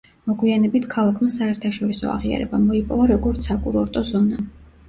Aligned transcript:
მოგვიანებით 0.29 0.87
ქალაქმა 0.93 1.29
საერთაშორისო 1.35 2.09
აღიარება 2.13 2.63
მოიპოვა 2.65 3.07
როგორც 3.15 3.51
საკურორტო 3.51 4.05
ზონამ. 4.13 4.53